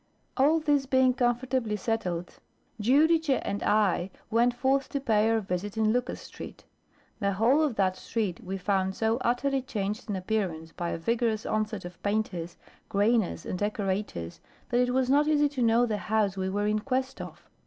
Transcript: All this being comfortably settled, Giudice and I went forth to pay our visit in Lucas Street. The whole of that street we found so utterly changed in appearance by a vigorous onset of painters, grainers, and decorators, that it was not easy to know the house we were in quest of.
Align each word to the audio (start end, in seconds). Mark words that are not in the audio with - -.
All 0.35 0.59
this 0.59 0.87
being 0.87 1.13
comfortably 1.13 1.75
settled, 1.75 2.39
Giudice 2.81 3.39
and 3.45 3.61
I 3.61 4.09
went 4.31 4.51
forth 4.55 4.89
to 4.89 4.99
pay 4.99 5.29
our 5.29 5.41
visit 5.41 5.77
in 5.77 5.93
Lucas 5.93 6.21
Street. 6.21 6.63
The 7.19 7.33
whole 7.33 7.61
of 7.61 7.75
that 7.75 7.95
street 7.97 8.43
we 8.43 8.57
found 8.57 8.95
so 8.95 9.17
utterly 9.17 9.61
changed 9.61 10.09
in 10.09 10.15
appearance 10.15 10.71
by 10.71 10.89
a 10.89 10.97
vigorous 10.97 11.45
onset 11.45 11.85
of 11.85 12.01
painters, 12.01 12.57
grainers, 12.89 13.45
and 13.45 13.59
decorators, 13.59 14.41
that 14.69 14.79
it 14.79 14.91
was 14.91 15.07
not 15.07 15.27
easy 15.27 15.47
to 15.49 15.61
know 15.61 15.85
the 15.85 15.97
house 15.97 16.35
we 16.35 16.49
were 16.49 16.65
in 16.65 16.79
quest 16.79 17.21
of. 17.21 17.47